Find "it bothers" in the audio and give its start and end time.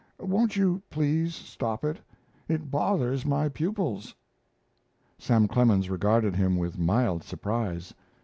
2.47-3.23